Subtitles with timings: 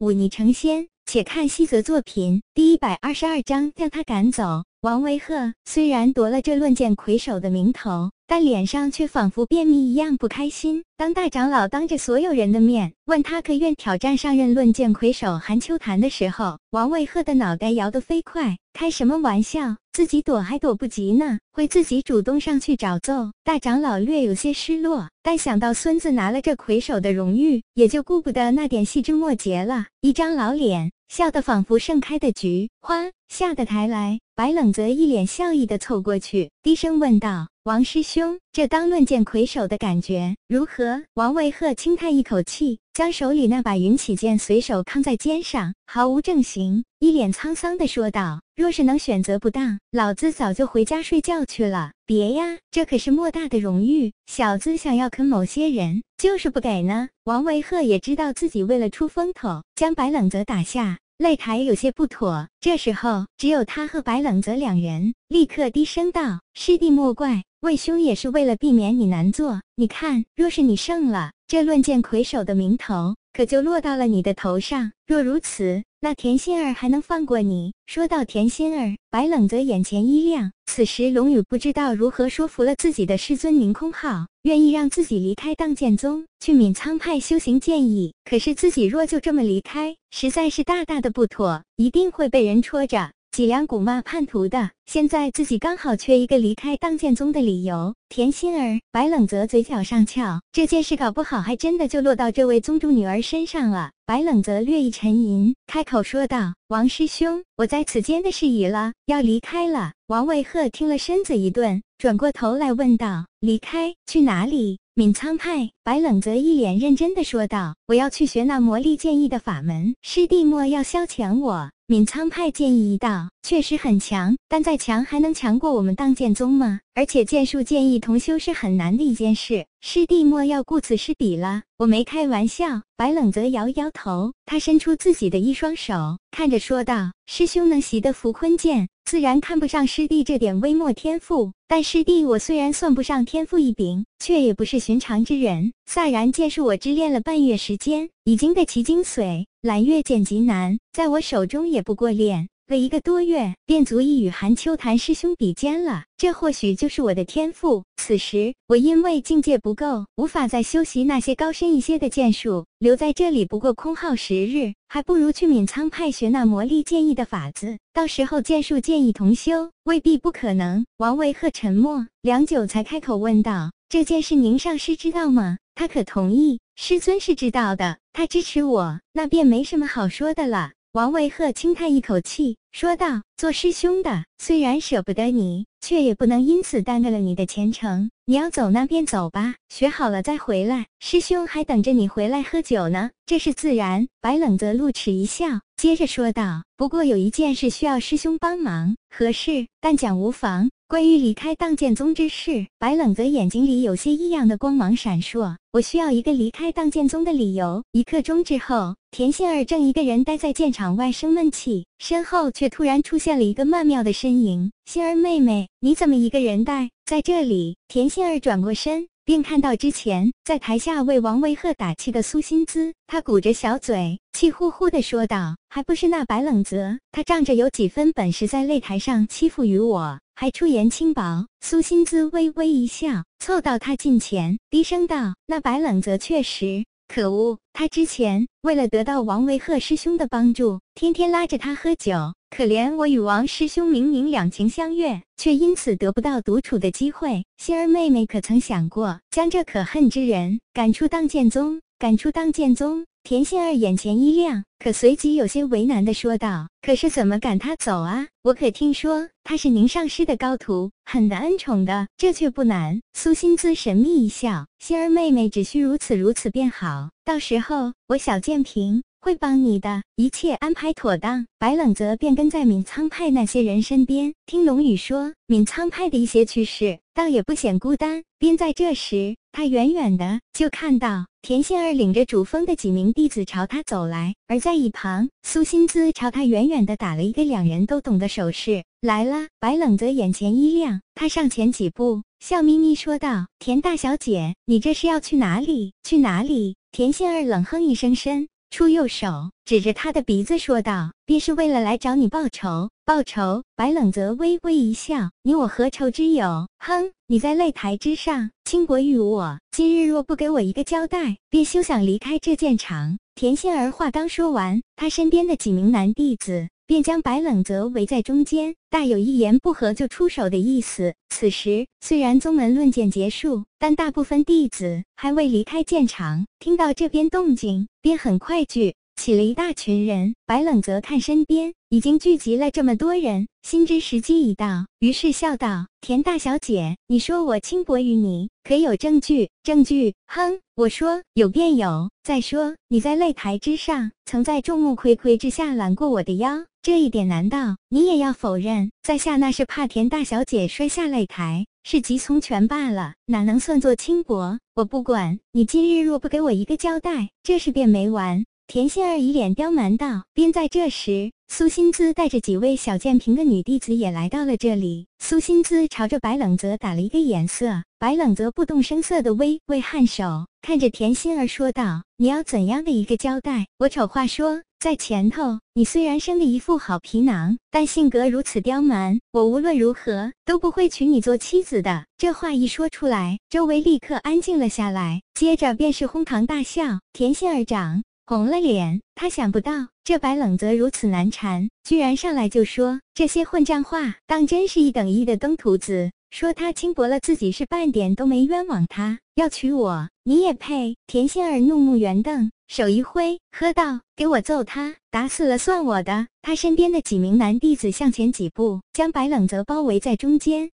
[0.00, 0.88] 忤逆成仙。
[1.04, 4.64] 且看西泽作品第一百二十二章，将他赶走。
[4.80, 8.12] 王维鹤虽然夺了这论剑魁首的名头。
[8.30, 10.84] 但脸上却仿佛便秘一样不开心。
[10.96, 18.56] 当大长老当着所有人的面问他可愿挑战上任论剑魁首韩秋潭的时候，王卫赫的脑袋摇得飞快。
[18.72, 19.74] 开什么玩笑？
[19.92, 23.32] 自己躲还躲不及呢，会自己主动上去找揍？
[23.42, 29.86] 大长老略有些失落，但想到孙子拿了这魁首的荣誉，也就顾不得那点细枝末节了。
[30.02, 34.20] 一张老脸笑得仿佛盛开的菊花，下得台来。
[34.36, 37.48] 白冷则一脸笑意的凑过去，低声问道。
[37.64, 41.04] 王师兄，这当论剑魁首的感觉如何？
[41.14, 51.92] 王维鹤轻叹一口气，将手里那把云起剑随手扛在肩上，毫无正形，一脸沧桑的说道：“若是能选择不当，老子早就回家睡觉去了。
[52.04, 60.98] 别呀，这可是莫大的荣誉，小子想要啃某些人，就是不给呢。”王维鹤也知道自己为了出风头，将白冷泽打下。
[61.18, 69.60] 擂台有些不妥，这时候只有他和白冷泽两人，立刻低声道：“师弟莫怪，魏兄也是为了避免你难做。
[69.76, 74.92] 你看，若是你胜了，这论剑魁首的名头可就落到了你的头上。
[75.06, 80.52] 若如此，那田心儿还能放过你？”说到田心儿，白冷泽眼前一亮。
[80.64, 87.60] 此时，龙宇不知道如何说服了自己的师尊宁空浩，愿意让自己离开荡剑宗，去闵苍派修行。
[87.60, 93.12] 剑意，可是自己若就这么离开，实在是大大的不妥，一定会被人戳着。
[93.30, 97.94] 脊梁骨骂叛徒的，现在自己刚好缺一个离开当剑宗的理由。
[98.08, 103.92] 田心儿，白冷泽嘴角上翘，这件事搞不好还真的就落到这位宗主女儿身上了。
[104.04, 115.70] 白冷泽略一沉吟，开口说道：“王师兄，我在此间的事已了，要离开了。”王卫鹤听了，身子一顿，转过头来问道：“离开去哪里？”闵苍派。
[115.84, 126.78] 白冷泽一脸认真的说道：“我要去学那魔力剑意的法门，师弟莫要消遣我。”闵苍派剑意一道，确实很强，但再强还能强过我们当剑宗吗？
[126.94, 131.62] 而且剑术剑意同修是很难的一件事，师弟莫要顾此失彼了。
[131.78, 132.82] 我没开玩笑。
[132.96, 141.50] 白冷泽摇摇头，他伸出自己的一双手，看着说道：“师兄能习得浮坤剑，自然看不上师弟这点微末天赋。
[141.66, 145.72] 但师弟我虽然算不上天赋异禀，却也不是寻常之人。
[145.90, 156.04] 飒然剑术我只练了半月时间，已经得其精髓。”揽月剑极难，在我手中也不过练了一个多月，便足以与韩秋潭师兄比肩了。
[156.16, 157.84] 这或许就是我的天赋。
[157.98, 167.76] 此时我因为境界不够，无法再修习那些高深一些的剑术，留在这里不过空耗时日，还不如去闵苍派学那魔力剑意的法子。
[167.92, 170.86] 到时候剑术剑意同修，未必不可能。
[170.96, 175.58] 王维鹤沉默良久，才开口问道：“这件事宁上师知道吗？
[175.74, 180.72] 他可同意？”师尊是知道的，他支持我，那便没什么好说的了。
[180.92, 188.10] 王维鹤轻叹一口气，说道：“做师兄的虽然舍不得你，却也不能因此耽搁了你的前程。
[188.24, 190.86] 你要走，那便走吧，学好了再回来。
[190.98, 199.68] 师兄还等着你回来喝酒呢，这是自然。”白冷泽露齿一笑，接着说道：“不过有一件事需要师兄帮忙，何事？
[199.80, 205.54] 但讲无妨。”关于离开荡剑宗之事，白冷泽眼睛里有些异样的光芒闪烁。
[205.70, 207.84] 我需要一个离开荡剑宗的理由。
[207.92, 214.72] 一刻钟之后，田杏儿正一个人待在剑场外生闷气，身后却突然出现了一个曼妙的身影。
[214.84, 217.76] 杏儿妹妹，你怎么一个人待在这里？
[217.86, 219.06] 田杏儿转过身。
[219.22, 237.58] 便看到之前在台下为王维鹤打气的苏心姿，他鼓着小嘴，气呼呼地说道：“还不是那白冷泽，他仗着有几分本事，在擂台上欺负于我，还出言轻薄。”苏心姿微微一笑，凑到他近前，低声道：“那白冷泽确实。”可恶！
[237.74, 242.14] 他之前为了得到王维鹤师兄的帮助，天天拉着他喝酒。
[242.56, 247.44] 可怜我与王师兄明明两情相悦，却因此得不到独处的机会。
[247.58, 251.82] 心儿妹妹可曾想过，将这可恨之人赶出当剑宗？
[252.00, 253.04] 赶出当剑宗？
[253.24, 258.26] 田杏儿眼前一亮，可随即有些为难的说道：“可是怎么赶他走啊？
[258.42, 278.22] 我可听说他是宁上师的高徒，很得恩宠的，这却不难。”苏心姿神秘一笑：“心儿妹妹只需如此如此便好，到时候我小剑平会帮你的，一切安排妥当。”白冷泽便跟在闵苍派那些人身边，听龙宇说闵苍派的一些趣事，倒也不显孤单。
[278.38, 281.26] 便在这时，他远远的就看到。
[281.42, 288.84] 田杏儿领着主峰的几名弟子朝他走来，而在一旁，苏心姿朝他远远的打了一个两人都懂的手势。
[289.00, 295.94] 来了，白冷泽眼前一亮，他上前几步，笑眯眯说道：“田大小姐，你这是要去哪里？
[296.02, 302.90] 去哪里？”田杏儿冷哼一声，身出右手指着他的鼻子说道：“便是为了来找你报仇。
[303.04, 306.68] 报仇。”白冷泽微微一笑：“你我何仇之有？
[306.78, 307.10] 哼！
[307.26, 316.68] 你在擂台之上倾国于我，今日若不给我一个交代，便休想离开这剑场。”田心儿话刚说完，他身边的几名男弟子。
[316.90, 321.14] 便将白冷泽围在中间，大有一言不合就出手的意思。
[321.28, 326.46] 此时虽然宗门论剑结束，但大部分弟子还未离开剑场。
[326.58, 330.34] 听到这边动静，便很快聚起了一大群人。
[330.46, 339.50] 白冷泽看身边已经聚集了这么多人，心知时机已到，于是笑道：“田大小姐，你说我轻薄于你，可有证据？
[339.62, 340.14] 证据？
[340.26, 342.10] 哼，我说有便有。
[342.22, 348.90] 再说你在擂台之上，曾在众目睽睽之下揽过我的腰。”这一点难道你也要否认？
[349.02, 354.58] 在下那是怕田大小姐摔下擂台，是急从权罢了，哪能算作轻薄？
[354.74, 358.46] 我不管你今日若不给我一个交代，这事便没完。
[358.72, 360.22] 田心儿一脸刁蛮道。
[360.32, 365.08] 便在这时，苏心姿带着几位小剑平的女弟子也来到了这里。
[365.18, 373.66] 苏心姿朝着白冷泽打了一个眼色，白冷泽不动声色的微微颔首，看着田心儿说道：“你要怎样的一个交代？
[373.80, 382.06] 我丑话说。”在前头，你虽然生的一副好皮囊，但性格如此刁蛮，我无论如何都不会娶你做妻子的。
[382.16, 387.00] 这话一说出来，周围立刻安静了下来，接着便是哄堂大笑。
[387.12, 396.12] 田心儿长红了脸，他想不到这白冷泽如此难缠，居然上来就说这些混账话，当真是一等一的登徒子。
[396.30, 399.18] 说他轻薄了自己，是半点都没冤枉他。
[399.34, 400.94] 要娶我，你也配？
[401.08, 410.70] 田心儿怒目圆瞪，手一挥，喝道：“给我揍他，打死了算我的！”他身边的几名男弟子向前几步，将白冷泽包围在中间。